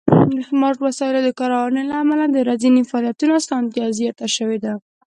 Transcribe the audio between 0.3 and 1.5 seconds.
د سمارټ وسایلو د